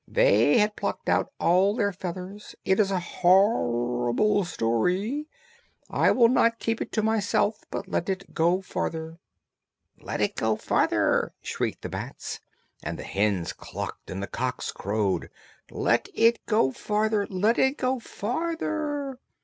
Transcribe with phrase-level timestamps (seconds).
[0.07, 2.55] They had plucked out all their feathers.
[2.65, 5.27] It is a horrible story:
[5.91, 9.19] I will not keep it to myself, but let it go farther."
[9.99, 12.39] "Let it go farther," shrieked the bats,
[12.81, 15.29] and the hens clucked and the cocks crowed,
[15.69, 17.27] "Let it go farther!
[17.29, 19.19] Let it go farther!"